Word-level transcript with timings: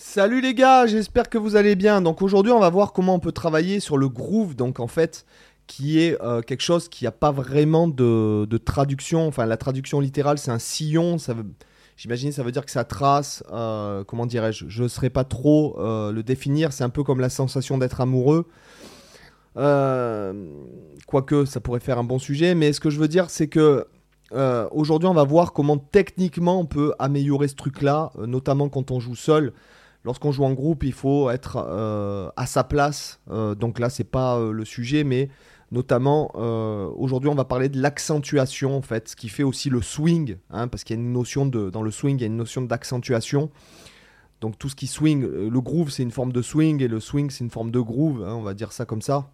Salut 0.00 0.40
les 0.40 0.54
gars, 0.54 0.86
j'espère 0.86 1.28
que 1.28 1.38
vous 1.38 1.56
allez 1.56 1.74
bien. 1.74 2.00
Donc 2.00 2.22
aujourd'hui, 2.22 2.52
on 2.52 2.60
va 2.60 2.70
voir 2.70 2.92
comment 2.92 3.16
on 3.16 3.18
peut 3.18 3.32
travailler 3.32 3.80
sur 3.80 3.98
le 3.98 4.08
groove. 4.08 4.54
Donc 4.54 4.78
en 4.78 4.86
fait, 4.86 5.26
qui 5.66 5.98
est 5.98 6.16
euh, 6.22 6.40
quelque 6.40 6.60
chose 6.60 6.88
qui 6.88 7.02
n'a 7.02 7.10
pas 7.10 7.32
vraiment 7.32 7.88
de, 7.88 8.46
traduction. 8.64 9.26
Enfin, 9.26 9.44
la 9.44 9.56
traduction 9.56 9.98
littérale, 9.98 10.38
c'est 10.38 10.52
un 10.52 10.60
sillon. 10.60 11.18
Ça 11.18 11.34
veut, 11.34 11.44
j'imagine, 11.96 12.30
ça 12.30 12.44
veut 12.44 12.52
dire 12.52 12.64
que 12.64 12.70
ça 12.70 12.84
trace. 12.84 13.42
euh, 13.52 14.04
comment 14.04 14.24
dirais-je 14.24 14.66
Je 14.68 14.84
ne 14.84 14.88
saurais 14.88 15.10
pas 15.10 15.24
trop 15.24 15.76
euh, 15.80 16.12
le 16.12 16.22
définir. 16.22 16.72
C'est 16.72 16.84
un 16.84 16.90
peu 16.90 17.02
comme 17.02 17.18
la 17.18 17.28
sensation 17.28 17.76
d'être 17.76 18.00
amoureux. 18.00 18.46
Quoique, 19.56 21.44
ça 21.44 21.58
pourrait 21.58 21.80
faire 21.80 21.98
un 21.98 22.04
bon 22.04 22.20
sujet. 22.20 22.54
Mais 22.54 22.72
ce 22.72 22.78
que 22.78 22.90
je 22.90 23.00
veux 23.00 23.08
dire, 23.08 23.30
c'est 23.30 23.48
que 23.48 23.84
aujourd'hui, 24.70 25.08
on 25.08 25.14
va 25.14 25.24
voir 25.24 25.52
comment 25.52 25.76
techniquement 25.76 26.60
on 26.60 26.66
peut 26.66 26.94
améliorer 27.00 27.48
ce 27.48 27.56
truc-là, 27.56 28.12
notamment 28.28 28.68
quand 28.68 28.92
on 28.92 29.00
joue 29.00 29.16
seul. 29.16 29.52
Lorsqu'on 30.04 30.32
joue 30.32 30.44
en 30.44 30.52
groupe, 30.52 30.84
il 30.84 30.92
faut 30.92 31.28
être 31.30 31.56
euh, 31.68 32.30
à 32.36 32.46
sa 32.46 32.64
place. 32.64 33.20
Euh, 33.30 33.54
donc 33.54 33.78
là, 33.78 33.90
c'est 33.90 34.04
pas 34.04 34.38
euh, 34.38 34.52
le 34.52 34.64
sujet, 34.64 35.04
mais 35.04 35.28
notamment 35.70 36.30
aujourd'hui, 36.96 37.28
on 37.28 37.34
va 37.34 37.44
parler 37.44 37.68
de 37.68 37.78
l'accentuation 37.78 38.74
en 38.74 38.80
fait, 38.80 39.08
ce 39.08 39.16
qui 39.16 39.28
fait 39.28 39.42
aussi 39.42 39.68
le 39.68 39.82
swing, 39.82 40.36
hein, 40.48 40.66
parce 40.66 40.82
qu'il 40.82 40.96
y 40.96 40.98
a 40.98 41.02
une 41.02 41.12
notion 41.12 41.44
de 41.44 41.68
dans 41.68 41.82
le 41.82 41.90
swing, 41.90 42.16
il 42.16 42.20
y 42.22 42.24
a 42.24 42.26
une 42.26 42.38
notion 42.38 42.62
d'accentuation. 42.62 43.50
Donc 44.40 44.58
tout 44.58 44.70
ce 44.70 44.76
qui 44.76 44.86
swing, 44.86 45.26
le 45.26 45.60
groove, 45.60 45.90
c'est 45.90 46.02
une 46.02 46.10
forme 46.10 46.32
de 46.32 46.40
swing 46.40 46.82
et 46.82 46.88
le 46.88 47.00
swing, 47.00 47.28
c'est 47.28 47.44
une 47.44 47.50
forme 47.50 47.70
de 47.70 47.80
groove. 47.80 48.24
hein, 48.24 48.32
on 48.34 48.40
va 48.40 48.54
dire 48.54 48.72
ça 48.72 48.86
comme 48.86 49.02
ça. 49.02 49.30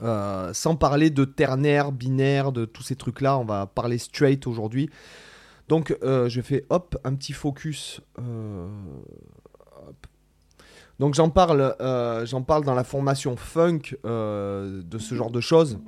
Sans 0.00 0.76
parler 0.76 1.10
de 1.10 1.26
ternaire, 1.26 1.92
binaire, 1.92 2.50
de 2.52 2.64
tous 2.64 2.82
ces 2.82 2.96
trucs-là, 2.96 3.36
on 3.36 3.44
va 3.44 3.66
parler 3.66 3.98
straight 3.98 4.46
aujourd'hui. 4.46 4.88
Donc 5.68 5.94
je 6.02 6.40
fais 6.40 6.64
hop 6.70 6.96
un 7.04 7.14
petit 7.14 7.34
focus. 7.34 8.00
Donc 11.02 11.14
j'en 11.14 11.30
parle, 11.30 11.74
euh, 11.80 12.24
j'en 12.26 12.42
parle 12.42 12.62
dans 12.62 12.76
la 12.76 12.84
formation 12.84 13.34
funk 13.34 13.96
euh, 14.04 14.82
de 14.84 14.98
ce 14.98 15.16
genre 15.16 15.32
de 15.32 15.40
choses. 15.40 15.80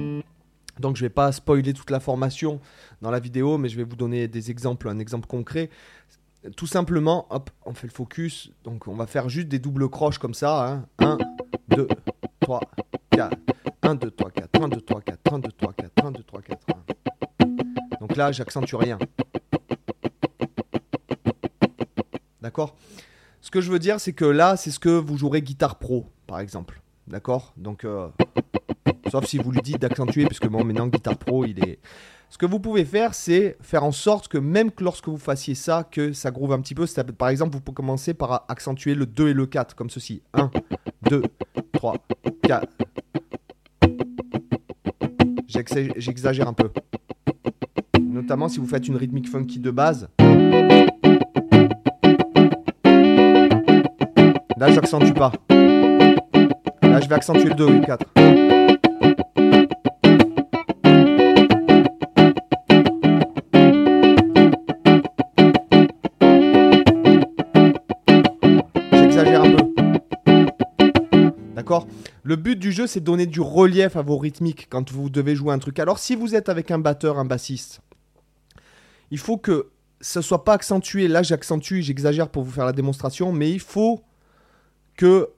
Donc 0.80 0.97
je 0.97 1.02
vais 1.02 1.08
pas 1.08 1.30
spoiler 1.30 1.72
toute 1.72 1.91
la 1.92 2.00
formation 2.00 2.58
dans 3.00 3.12
la 3.12 3.20
vidéo, 3.20 3.56
mais 3.56 3.69
je 3.69 3.77
vais 3.77 3.84
vous 3.84 3.94
donner 3.94 4.27
des 4.27 4.50
exemples, 4.50 4.89
un 4.89 4.98
exemple 4.98 5.28
concret. 5.28 5.70
Tout 6.56 6.66
simplement, 6.66 7.28
hop, 7.30 7.50
on 7.64 7.74
fait 7.74 7.86
le 7.86 7.92
focus. 7.92 8.50
Donc 8.64 8.89
on 8.89 8.97
va 8.97 9.06
faire 9.06 9.28
juste 9.28 9.47
des 9.47 9.61
doubles 9.61 9.89
croches 9.89 10.19
comme 10.19 10.34
ça. 10.34 10.83
1, 10.98 11.19
2, 11.69 11.86
3, 12.41 12.61
4. 13.11 13.36
1, 13.83 13.94
2, 13.94 14.11
3, 14.11 14.30
4, 14.33 14.62
1, 14.64 14.69
2, 14.69 14.80
3, 14.80 15.00
4, 15.00 15.33
1, 15.33 15.39
2, 15.39 15.48
3, 15.52 15.72
4, 15.74 16.06
1, 16.06 16.11
2, 16.11 16.22
3, 16.24 16.42
4, 16.42 16.61
1. 17.41 17.98
Donc 18.00 18.17
là, 18.17 18.33
j'accentue 18.33 18.74
rien. 18.74 18.98
D'accord? 22.42 22.74
Ce 23.45 23.50
que 23.50 23.61
je 23.61 23.70
veux 23.70 23.78
dire, 23.78 24.00
c'est 24.00 24.14
que 24.14 24.25
là, 24.25 24.56
c'est 24.56 24.70
ce 24.70 24.78
que 24.78 24.89
vous 24.89 25.19
jouerez 25.19 25.42
guitare 25.42 25.78
pro, 25.78 26.06
par 26.27 26.41
exemple. 26.41 26.81
D'accord? 27.06 27.53
Donc, 27.59 27.84
euh, 27.84 28.09
sauf 29.11 29.27
si 29.27 29.36
vous 29.36 29.51
lui 29.51 29.61
dites 29.61 29.83
d'accentuer, 29.83 30.25
puisque 30.25 30.48
bon, 30.48 30.64
maintenant, 30.64 30.86
guitare 30.86 31.19
pro, 31.19 31.45
il 31.45 31.62
est. 31.62 31.78
Ce 32.31 32.39
que 32.39 32.47
vous 32.47 32.59
pouvez 32.59 32.86
faire, 32.86 33.12
c'est 33.14 33.59
faire 33.61 33.84
en 33.84 33.92
sorte 33.92 34.28
que 34.28 34.39
même 34.39 34.70
que 34.70 34.83
lorsque 34.83 35.09
vous 35.09 35.19
fassiez 35.19 35.55
ça, 35.55 35.86
que 35.89 36.14
ça 36.14 36.31
groove 36.31 36.53
un 36.53 36.61
petit 36.62 36.75
peu. 36.75 36.86
Par 37.19 37.28
exemple, 37.28 37.53
vous 37.53 37.61
pouvez 37.61 37.75
commencer 37.75 38.14
par 38.14 38.47
accentuer 38.48 38.95
le 38.95 39.05
2 39.05 39.28
et 39.28 39.34
le 39.34 39.45
4, 39.45 39.77
comme 39.77 39.91
ceci. 39.91 40.23
1, 40.33 40.51
2, 41.11 41.23
3, 41.75 41.97
4. 42.45 42.67
J'exa- 45.47 45.92
J'exagère 45.98 46.48
un 46.48 46.55
peu. 46.55 46.70
Notamment 48.01 48.48
si 48.48 48.58
vous 48.58 48.67
faites 48.67 48.89
une 48.89 48.97
rythmique 48.97 49.29
funky 49.29 49.58
de 49.58 49.70
base. 49.70 50.08
Là, 54.67 54.73
j'accentue 54.73 55.12
pas. 55.12 55.31
Là, 55.51 56.98
je 56.98 57.07
vais 57.07 57.15
accentuer 57.15 57.51
le 57.51 57.55
2 57.55 57.69
et 57.69 57.73
le 57.81 57.84
4. 57.84 58.07
J'exagère 68.92 69.42
un 69.42 69.55
peu. 69.55 69.64
D'accord? 71.55 71.86
Le 72.23 72.36
but 72.36 72.58
du 72.58 72.73
jeu, 72.73 72.86
c'est 72.86 73.01
de 73.01 73.05
donner 73.05 73.27
du 73.27 73.42
relief 73.42 73.97
à 73.97 74.01
vos 74.01 74.17
rythmiques 74.17 74.69
quand 74.70 74.91
vous 74.91 75.11
devez 75.11 75.36
jouer 75.36 75.53
un 75.53 75.58
truc. 75.58 75.79
Alors, 75.79 75.98
si 75.98 76.14
vous 76.14 76.35
êtes 76.35 76.48
avec 76.48 76.70
un 76.70 76.79
batteur, 76.79 77.19
un 77.19 77.27
bassiste, 77.27 77.83
il 79.11 79.19
faut 79.19 79.36
que 79.36 79.69
ça 80.01 80.23
soit 80.23 80.42
pas 80.42 80.55
accentué. 80.55 81.07
Là, 81.07 81.23
j'accentue, 81.23 81.80
j'exagère 81.80 82.30
pour 82.30 82.45
vous 82.45 82.51
faire 82.51 82.64
la 82.64 82.73
démonstration, 82.73 83.30
mais 83.30 83.51
il 83.51 83.61
faut 83.61 84.01
que 84.96 85.06
euh, 85.06 85.28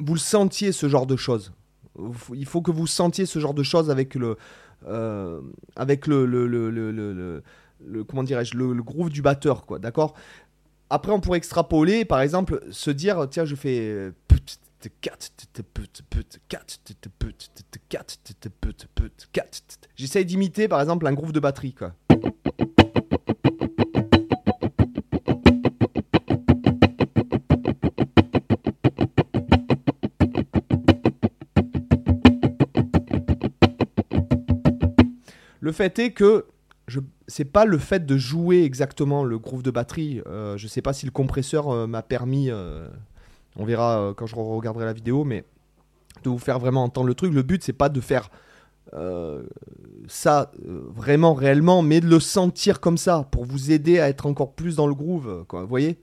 vous 0.00 0.14
le 0.14 0.20
sentiez 0.20 0.72
ce 0.72 0.88
genre 0.88 1.06
de 1.06 1.16
choses. 1.16 1.52
Il 2.34 2.46
faut 2.46 2.62
que 2.62 2.70
vous 2.70 2.86
sentiez 2.86 3.26
ce 3.26 3.38
genre 3.38 3.54
de 3.54 3.62
choses 3.62 3.90
avec 3.90 4.14
le, 4.14 4.36
euh, 4.86 5.40
avec 5.76 6.06
le, 6.06 6.24
le, 6.26 6.46
le, 6.46 6.70
le, 6.70 8.04
comment 8.04 8.22
dirais-je, 8.22 8.56
le, 8.56 8.74
groove 8.82 9.10
du 9.10 9.22
batteur, 9.22 9.66
quoi. 9.66 9.78
D'accord? 9.78 10.14
Après, 10.90 11.12
on 11.12 11.20
pourrait 11.20 11.38
extrapoler, 11.38 12.04
par 12.04 12.20
exemple, 12.20 12.62
se 12.70 12.90
dire, 12.90 13.26
tiens, 13.30 13.44
je 13.44 13.54
fais 13.54 14.12
J'essaye 19.96 20.24
d'imiter, 20.24 20.68
par 20.68 20.80
exemple, 20.80 21.06
un 21.06 21.12
groove 21.12 21.32
de 21.32 21.40
batterie, 21.40 21.74
quoi. 21.74 21.94
Le 35.62 35.70
fait 35.70 35.96
est 36.00 36.10
que 36.10 36.46
je 36.88 36.98
c'est 37.28 37.44
pas 37.44 37.64
le 37.64 37.78
fait 37.78 38.04
de 38.04 38.16
jouer 38.16 38.64
exactement 38.64 39.22
le 39.22 39.38
groove 39.38 39.62
de 39.62 39.70
batterie. 39.70 40.20
Euh, 40.26 40.56
je 40.58 40.66
sais 40.66 40.82
pas 40.82 40.92
si 40.92 41.06
le 41.06 41.12
compresseur 41.12 41.70
euh, 41.70 41.86
m'a 41.86 42.02
permis. 42.02 42.50
euh, 42.50 42.88
on 43.56 43.64
verra 43.64 44.00
euh, 44.00 44.12
quand 44.12 44.26
je 44.26 44.34
regarderai 44.34 44.84
la 44.84 44.92
vidéo, 44.92 45.22
mais 45.22 45.44
de 46.24 46.30
vous 46.30 46.38
faire 46.38 46.58
vraiment 46.58 46.82
entendre 46.82 47.06
le 47.06 47.14
truc. 47.14 47.32
Le 47.32 47.42
but 47.42 47.62
c'est 47.62 47.72
pas 47.72 47.88
de 47.88 48.00
faire 48.00 48.28
ça 50.08 50.50
vraiment 50.66 51.32
réellement, 51.32 51.80
mais 51.80 52.00
de 52.00 52.08
le 52.08 52.20
sentir 52.20 52.80
comme 52.80 52.98
ça 52.98 53.26
pour 53.30 53.46
vous 53.46 53.70
aider 53.70 54.00
à 54.00 54.08
être 54.10 54.26
encore 54.26 54.52
plus 54.52 54.76
dans 54.76 54.86
le 54.86 54.94
groove. 54.94 55.46
vous 55.50 55.66
voyez? 55.66 55.98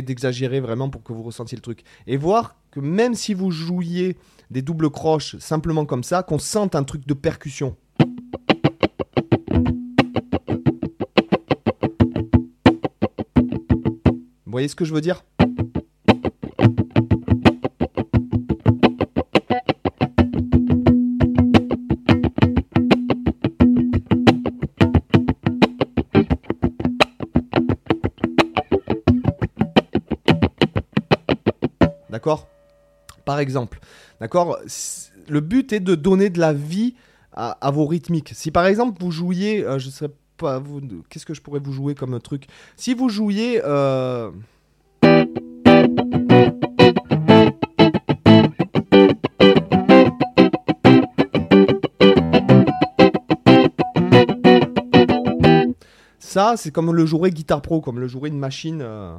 D'exagérer 0.00 0.60
vraiment 0.60 0.88
pour 0.88 1.02
que 1.02 1.12
vous 1.12 1.22
ressentiez 1.22 1.56
le 1.56 1.60
truc. 1.60 1.84
Et 2.06 2.16
voir 2.16 2.56
que 2.70 2.80
même 2.80 3.14
si 3.14 3.34
vous 3.34 3.50
jouiez 3.50 4.16
des 4.50 4.62
doubles 4.62 4.88
croches 4.88 5.36
simplement 5.36 5.84
comme 5.84 6.02
ça, 6.02 6.22
qu'on 6.22 6.38
sente 6.38 6.74
un 6.74 6.84
truc 6.84 7.06
de 7.06 7.12
percussion. 7.12 7.76
Vous 14.46 14.50
voyez 14.50 14.68
ce 14.68 14.74
que 14.74 14.86
je 14.86 14.94
veux 14.94 15.02
dire? 15.02 15.24
D'accord? 32.22 32.46
Par 33.24 33.40
exemple. 33.40 33.80
D'accord? 34.20 34.58
Le 35.28 35.40
but 35.40 35.72
est 35.72 35.80
de 35.80 35.96
donner 35.96 36.30
de 36.30 36.38
la 36.38 36.52
vie 36.52 36.94
à, 37.32 37.70
vos 37.72 37.84
rythmiques. 37.84 38.30
Si 38.32 38.52
par 38.52 38.66
exemple 38.66 39.02
vous 39.02 39.10
jouiez, 39.10 39.64
euh, 39.64 39.80
je 39.80 39.90
sais 39.90 40.08
pas, 40.36 40.62
qu'est-ce 41.08 41.26
que 41.26 41.34
je 41.34 41.42
pourrais 41.42 41.58
vous 41.58 41.72
jouer 41.72 41.96
comme 41.96 42.20
truc? 42.20 42.46
Si 42.76 42.94
vous 42.94 43.08
jouiez. 43.08 43.60
euh, 43.64 44.30
Ça, 56.20 56.54
c'est 56.56 56.70
comme 56.70 56.94
le 56.94 57.04
jouer 57.04 57.30
guitare 57.30 57.62
pro, 57.62 57.80
comme 57.80 57.98
le 57.98 58.06
jouer 58.06 58.28
une 58.28 58.38
machine. 58.38 58.80
euh, 58.80 59.16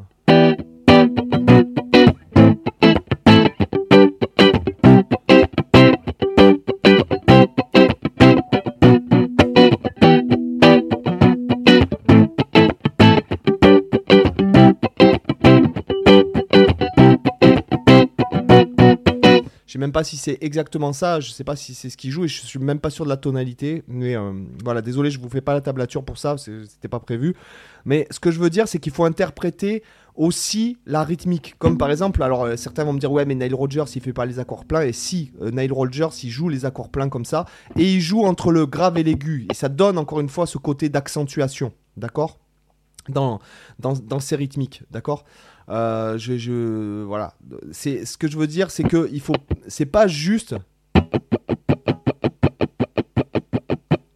même 19.83 19.91
pas 19.91 20.06
si 20.06 20.15
c'est 20.15 20.38
exactement 20.39 20.94
ça, 20.94 21.19
je 21.19 21.30
sais 21.31 21.44
pas 21.44 21.57
si 21.57 21.74
c'est 21.74 21.89
ce 21.89 21.97
qui 21.97 22.09
joue 22.09 22.24
et 22.24 22.30
je 22.30 22.45
suis 22.45 22.57
même 22.57 22.80
pas 22.80 22.89
sûr 22.89 23.03
de 23.03 23.09
la 23.09 23.18
tonalité. 23.18 23.83
Mais 23.89 24.15
euh, 24.15 24.31
voilà, 24.63 24.81
désolé, 24.81 25.12
je 25.12 25.19
vous 25.19 25.27
fais 25.27 25.41
pas 25.41 25.53
la 25.53 25.59
tablature 25.59 26.06
pour 26.06 26.18
ça, 26.18 26.38
c'était 26.38 26.88
pas 26.88 27.01
prévu. 27.01 27.35
Mais 27.83 28.07
ce 28.09 28.21
que 28.21 28.31
je 28.31 28.39
veux 28.39 28.50
dire, 28.50 28.65
c'est 28.69 28.80
qu'il 28.80 28.94
faut 28.94 29.03
interpréter 29.03 29.83
aussi 30.15 30.77
la 30.85 31.03
rythmique. 31.03 31.56
Comme 31.59 31.77
par 31.77 31.91
exemple, 31.91 32.24
alors 32.24 32.45
euh, 32.45 32.56
certains 32.56 32.85
vont 32.85 32.94
me 32.94 33.00
dire 33.00 33.12
ouais 33.12 33.25
mais 33.25 33.35
Nile 33.35 33.56
Rodgers 33.56 33.83
il 33.94 34.01
fait 34.01 34.13
pas 34.13 34.25
les 34.25 34.39
accords 34.39 34.63
pleins 34.63 34.83
et 34.83 34.94
si 34.94 35.33
euh, 35.41 35.51
Nile 35.51 35.74
Rodgers 35.74 36.15
il 36.24 36.29
joue 36.29 36.47
les 36.47 36.63
accords 36.65 36.89
pleins 36.89 37.09
comme 37.09 37.25
ça 37.25 37.45
et 37.75 37.95
il 37.95 38.00
joue 38.00 38.24
entre 38.24 38.51
le 38.51 38.65
grave 38.65 38.97
et 38.97 39.03
l'aigu 39.03 39.47
et 39.51 39.53
ça 39.53 39.68
donne 39.68 39.97
encore 39.97 40.21
une 40.21 40.29
fois 40.29 40.45
ce 40.45 40.57
côté 40.57 40.88
d'accentuation, 40.88 41.74
d'accord? 41.97 42.39
Dans, 43.09 43.39
dans, 43.79 43.94
dans 43.94 44.21
ces 44.21 44.38
rythmiques, 44.38 44.83
d'accord? 44.89 45.25
Euh, 45.69 46.18
je, 46.18 46.38
je, 46.38 47.04
voilà. 47.04 47.33
C'est 47.71 48.06
ce 48.06 48.18
que 48.18 48.27
je 48.27 48.38
veux 48.38 48.48
dire, 48.48 48.71
c'est 48.71 48.83
que 48.83 49.10
il 49.12 49.21
faut, 49.21 49.36
c'est 49.68 49.86
pas 49.86 50.07
juste. 50.07 50.56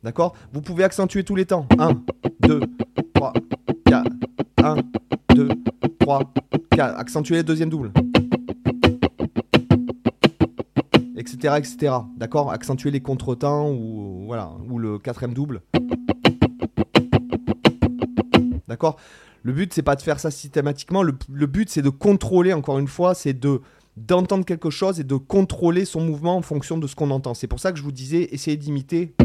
D'accord? 0.04 0.36
Vous 0.54 0.62
pouvez 0.62 0.84
accentuer 0.84 1.24
tous 1.24 1.36
les 1.36 1.46
temps. 1.46 1.68
1, 1.78 2.02
2, 2.42 2.62
3, 3.14 3.34
4. 3.86 4.10
1, 4.64 4.76
2, 5.36 5.50
3, 6.00 6.34
4. 6.72 6.98
Accentuer 6.98 7.36
les 7.36 7.44
deuxièmes 7.44 7.70
doubles. 7.70 7.92
Etc. 11.18 11.54
etc. 11.58 11.94
D'accord? 12.16 12.52
Accentuer 12.52 12.92
les 12.92 13.02
contretemps 13.02 13.70
ou, 13.70 14.24
voilà, 14.28 14.52
ou 14.70 14.80
le 14.80 14.98
quatrième 14.98 15.34
double. 15.34 15.62
D'accord? 18.68 18.98
Le 19.48 19.54
but, 19.54 19.74
c'est 19.74 19.82
pas 19.82 19.96
de 19.96 20.02
faire 20.02 20.20
ça 20.20 20.30
systématiquement. 20.30 21.04
Le, 21.04 21.14
but, 21.46 21.70
c'est 21.70 21.82
de 21.82 21.90
contrôler, 21.90 22.52
encore 22.52 22.80
une 22.80 22.90
fois, 22.90 23.16
c'est 23.16 23.32
de 23.32 23.62
d'entendre 23.96 24.44
quelque 24.44 24.70
chose 24.70 25.00
et 25.00 25.06
de 25.06 25.16
contrôler 25.16 25.86
son 25.86 26.02
mouvement 26.02 26.36
en 26.36 26.42
fonction 26.42 26.78
de 26.78 26.86
ce 26.86 26.96
qu'on 26.96 27.12
entend. 27.12 27.34
C'est 27.34 27.48
pour 27.48 27.62
ça 27.62 27.72
que 27.72 27.78
je 27.78 27.84
vous 27.84 27.94
disais, 27.94 28.28
essayez 28.34 28.58
d'imiter. 28.58 29.16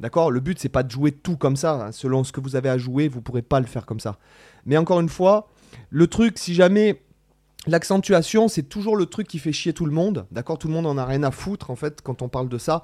D'accord? 0.00 0.30
Le 0.30 0.40
but, 0.40 0.58
c'est 0.58 0.70
pas 0.70 0.82
de 0.82 0.90
jouer 0.90 1.12
tout 1.12 1.36
comme 1.36 1.56
ça. 1.56 1.88
Hein. 1.88 1.92
Selon 1.92 2.24
ce 2.24 2.32
que 2.32 2.40
vous 2.40 2.56
avez 2.56 2.70
à 2.70 2.78
jouer, 2.78 3.08
vous 3.08 3.20
pourrez 3.20 3.42
pas 3.42 3.60
le 3.60 3.66
faire 3.66 3.84
comme 3.84 4.00
ça. 4.00 4.16
Mais 4.64 4.78
encore 4.78 5.00
une 5.00 5.10
fois, 5.10 5.50
le 5.90 6.06
truc, 6.06 6.38
si 6.38 6.54
jamais 6.54 7.02
L'accentuation, 7.66 8.48
c'est 8.48 8.62
toujours 8.62 8.96
le 8.96 9.06
truc 9.06 9.26
qui 9.26 9.38
fait 9.38 9.52
chier 9.52 9.72
tout 9.72 9.86
le 9.86 9.92
monde. 9.92 10.26
D'accord? 10.30 10.58
Tout 10.58 10.68
le 10.68 10.74
monde 10.74 10.86
en 10.86 10.96
a 10.98 11.04
rien 11.04 11.22
à 11.22 11.30
foutre, 11.30 11.70
en 11.70 11.76
fait, 11.76 12.00
quand 12.00 12.22
on 12.22 12.28
parle 12.28 12.48
de 12.48 12.58
ça. 12.58 12.82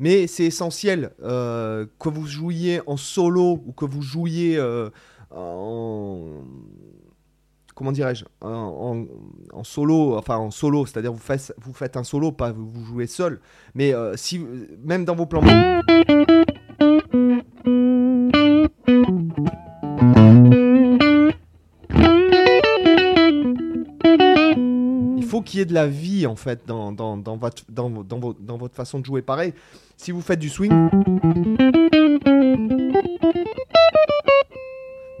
Mais 0.00 0.26
c'est 0.26 0.44
essentiel 0.44 1.12
euh, 1.22 1.86
que 2.00 2.08
vous 2.08 2.26
jouiez 2.26 2.80
en 2.86 2.96
solo 2.96 3.62
ou 3.64 3.72
que 3.72 3.84
vous 3.84 4.02
jouiez 4.02 4.56
euh, 4.56 4.90
en. 5.30 6.42
Comment 7.74 7.90
dirais-je 7.90 8.24
en, 8.40 9.64
solo, 9.64 10.16
enfin 10.16 10.36
en 10.36 10.52
solo, 10.52 10.86
c'est-à-dire 10.86 11.12
vous 11.12 11.18
faites, 11.18 11.52
vous 11.60 11.72
faites 11.72 11.96
un 11.96 12.04
solo, 12.04 12.30
pas 12.30 12.52
vous 12.52 12.84
jouez 12.84 13.08
seul. 13.08 13.40
Mais 13.74 13.92
euh, 13.92 14.14
même 14.84 15.04
dans 15.04 15.16
vos 15.16 15.26
plans. 15.26 15.42
Qu'il 25.42 25.58
y 25.58 25.62
ait 25.62 25.66
de 25.66 25.74
la 25.74 25.86
vie 25.86 26.26
en 26.26 26.36
fait 26.36 26.66
dans, 26.66 26.92
votre, 27.36 28.74
façon 28.74 28.98
de 28.98 29.04
jouer. 29.04 29.22
Pareil, 29.22 29.54
si 29.96 30.10
vous 30.10 30.20
faites 30.20 30.38
du 30.38 30.48
swing. 30.48 30.72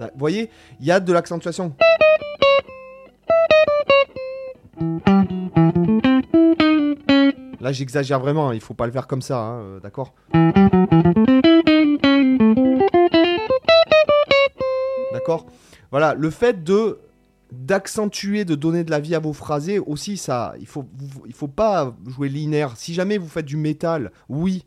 Vous 0.00 0.20
voyez, 0.20 0.50
il 0.80 0.86
y 0.86 0.92
a 0.92 1.00
de 1.00 1.12
l'accentuation. 1.12 1.74
Là, 7.60 7.72
j'exagère 7.72 8.20
vraiment, 8.20 8.52
il 8.52 8.60
faut 8.60 8.74
pas 8.74 8.86
le 8.86 8.92
faire 8.92 9.06
comme 9.06 9.22
ça, 9.22 9.38
hein, 9.38 9.60
euh, 9.60 9.80
d'accord? 9.80 10.12
D'accord? 15.12 15.46
Voilà, 15.90 16.14
le 16.14 16.30
fait 16.30 16.62
de 16.62 16.98
d'accentuer, 17.58 18.44
de 18.44 18.54
donner 18.54 18.84
de 18.84 18.90
la 18.90 19.00
vie 19.00 19.14
à 19.14 19.18
vos 19.18 19.32
phrasés 19.32 19.78
aussi, 19.78 20.16
ça, 20.16 20.54
il 20.60 20.66
faut, 20.66 20.84
faut 21.32 21.48
pas 21.48 21.96
jouer 22.06 22.28
linéaire. 22.28 22.76
Si 22.76 22.94
jamais 22.94 23.18
vous 23.18 23.28
faites 23.28 23.46
du 23.46 23.56
métal, 23.56 24.12
oui, 24.28 24.64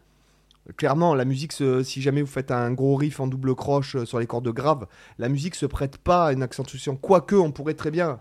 clairement, 0.75 1.15
la 1.15 1.25
musique, 1.25 1.53
si 1.53 2.01
jamais 2.01 2.21
vous 2.21 2.27
faites 2.27 2.51
un 2.51 2.71
gros 2.71 2.95
riff 2.95 3.19
en 3.19 3.27
double 3.27 3.55
croche 3.55 3.95
euh, 3.95 4.05
sur 4.05 4.19
les 4.19 4.27
cordes 4.27 4.49
graves, 4.49 4.87
la 5.17 5.29
musique 5.29 5.55
se 5.55 5.65
prête 5.65 5.97
pas 5.97 6.27
à 6.27 6.33
une 6.33 6.43
accentuation. 6.43 6.95
Quoique, 6.95 7.35
on 7.35 7.51
pourrait 7.51 7.73
très 7.73 7.91
bien. 7.91 8.17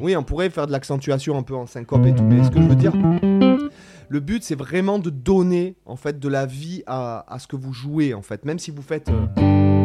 Oui, 0.00 0.16
on 0.16 0.22
pourrait 0.22 0.50
faire 0.50 0.66
de 0.66 0.72
l'accentuation 0.72 1.36
un 1.36 1.42
peu 1.42 1.54
en 1.54 1.66
syncope 1.66 2.06
et 2.06 2.14
tout, 2.14 2.22
mais 2.22 2.44
ce 2.44 2.50
que 2.50 2.62
je 2.62 2.68
veux 2.68 2.76
dire, 2.76 2.92
le 4.08 4.20
but, 4.20 4.42
c'est 4.42 4.54
vraiment 4.54 4.98
de 4.98 5.10
donner 5.10 5.76
en 5.84 5.96
fait 5.96 6.18
de 6.18 6.28
la 6.28 6.46
vie 6.46 6.82
à, 6.86 7.24
ce 7.38 7.46
que 7.46 7.56
vous 7.56 7.72
jouez 7.72 8.14
en 8.14 8.22
fait, 8.22 8.44
même 8.44 8.58
si 8.58 8.70
vous 8.70 8.82
faites. 8.82 9.08
Euh, 9.08 9.75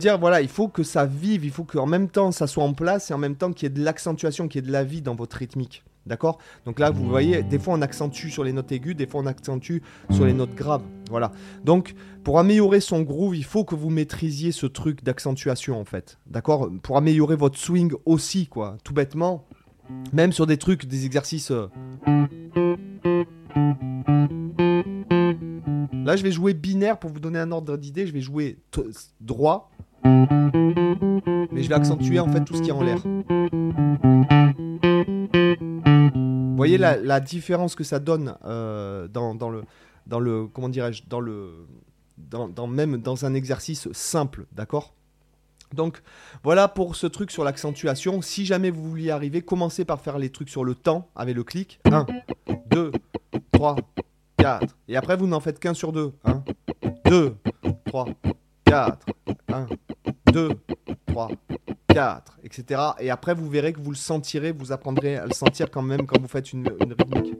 dire, 0.00 0.18
voilà, 0.18 0.40
il 0.40 0.48
faut 0.48 0.68
que 0.68 0.82
ça 0.82 1.06
vive, 1.06 1.44
il 1.44 1.50
faut 1.50 1.64
qu'en 1.64 1.86
même 1.86 2.08
temps 2.08 2.32
ça 2.32 2.46
soit 2.46 2.64
en 2.64 2.72
place 2.72 3.10
et 3.10 3.14
en 3.14 3.18
même 3.18 3.36
temps 3.36 3.52
qu'il 3.52 3.68
y 3.68 3.72
ait 3.72 3.74
de 3.74 3.84
l'accentuation, 3.84 4.48
qu'il 4.48 4.62
y 4.62 4.64
ait 4.64 4.66
de 4.66 4.72
la 4.72 4.84
vie 4.84 5.02
dans 5.02 5.14
votre 5.14 5.36
rythmique. 5.36 5.84
D'accord? 6.06 6.38
Donc 6.64 6.80
là, 6.80 6.90
vous 6.90 7.06
voyez, 7.06 7.42
des 7.42 7.58
fois 7.58 7.74
on 7.74 7.82
accentue 7.82 8.30
sur 8.30 8.42
les 8.42 8.52
notes 8.52 8.72
aiguës, 8.72 8.96
des 8.96 9.06
fois 9.06 9.20
on 9.20 9.26
accentue 9.26 9.78
sur 10.10 10.24
les 10.24 10.32
notes 10.32 10.54
graves. 10.54 10.82
Voilà. 11.10 11.30
Donc, 11.62 11.94
pour 12.24 12.38
améliorer 12.38 12.80
son 12.80 13.02
groove, 13.02 13.36
il 13.36 13.44
faut 13.44 13.64
que 13.64 13.74
vous 13.74 13.90
maîtrisiez 13.90 14.50
ce 14.50 14.66
truc 14.66 15.04
d'accentuation 15.04 15.78
en 15.78 15.84
fait. 15.84 16.18
D'accord? 16.26 16.70
Pour 16.82 16.96
améliorer 16.96 17.36
votre 17.36 17.58
swing 17.58 17.92
aussi, 18.06 18.46
quoi. 18.46 18.78
Tout 18.82 18.94
bêtement. 18.94 19.46
Même 20.12 20.32
sur 20.32 20.46
des 20.46 20.56
trucs, 20.56 20.86
des 20.86 21.04
exercices. 21.04 21.50
Euh, 21.50 21.68
Là, 26.10 26.16
je 26.16 26.24
vais 26.24 26.32
jouer 26.32 26.54
binaire 26.54 26.98
pour 26.98 27.10
vous 27.10 27.20
donner 27.20 27.38
un 27.38 27.52
ordre 27.52 27.76
d'idée. 27.76 28.04
Je 28.04 28.12
vais 28.12 28.20
jouer 28.20 28.58
droit, 29.20 29.70
mais 30.04 31.62
je 31.62 31.68
vais 31.68 31.74
accentuer 31.74 32.20
en 32.20 32.28
fait 32.28 32.44
tout 32.44 32.54
ce 32.54 32.62
qui 32.62 32.70
est 32.70 32.72
en 32.72 32.82
l'air. 32.82 33.00
Vous 35.60 36.56
voyez 36.56 36.78
la, 36.78 37.20
différence 37.20 37.74
que 37.74 37.84
ça 37.84 37.98
donne 37.98 38.36
euh, 38.44 39.08
dans, 39.08 39.32
le 40.20 40.46
comment 40.48 40.68
dirais-je 40.68 41.02
même 42.68 42.96
dans 42.98 43.24
un 43.24 43.34
exercice 43.34 43.90
simple, 43.92 44.46
d'accord? 44.52 44.94
Donc 45.74 46.02
voilà 46.42 46.68
pour 46.68 46.96
ce 46.96 47.06
truc 47.06 47.30
sur 47.30 47.44
l'accentuation. 47.44 48.22
Si 48.22 48.44
jamais 48.44 48.70
vous 48.70 48.88
vouliez 48.88 49.10
arriver, 49.10 49.42
commencez 49.42 49.84
par 49.84 50.00
faire 50.00 50.18
les 50.18 50.30
trucs 50.30 50.48
sur 50.48 50.64
le 50.64 50.74
temps 50.74 51.08
avec 51.14 51.36
le 51.36 51.44
clic. 51.44 51.80
1, 51.90 52.06
2, 52.70 52.92
3, 53.52 53.76
4. 54.36 54.76
Et 54.88 54.96
après, 54.96 55.16
vous 55.16 55.26
n'en 55.26 55.40
faites 55.40 55.60
qu'un 55.60 55.74
sur 55.74 55.92
deux. 55.92 56.12
1, 56.24 56.42
2, 57.04 57.36
3, 57.86 58.06
4. 58.64 59.06
1, 59.48 59.66
2, 60.32 60.50
3, 61.06 61.28
4, 61.88 62.38
etc. 62.44 62.80
Et 63.00 63.10
après, 63.10 63.34
vous 63.34 63.48
verrez 63.48 63.72
que 63.72 63.80
vous 63.80 63.90
le 63.90 63.96
sentirez, 63.96 64.52
vous 64.52 64.72
apprendrez 64.72 65.16
à 65.16 65.26
le 65.26 65.32
sentir 65.32 65.70
quand 65.70 65.82
même 65.82 66.06
quand 66.06 66.20
vous 66.20 66.28
faites 66.28 66.52
une, 66.52 66.70
une 66.80 66.92
rythmique. 66.92 67.34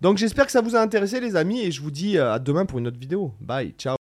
Donc 0.00 0.18
j'espère 0.18 0.46
que 0.46 0.52
ça 0.52 0.60
vous 0.60 0.76
a 0.76 0.80
intéressé 0.80 1.20
les 1.20 1.36
amis 1.36 1.60
et 1.60 1.72
je 1.72 1.82
vous 1.82 1.90
dis 1.90 2.16
euh, 2.16 2.32
à 2.32 2.38
demain 2.38 2.66
pour 2.66 2.78
une 2.78 2.86
autre 2.86 2.98
vidéo. 2.98 3.32
Bye, 3.40 3.74
ciao 3.76 3.97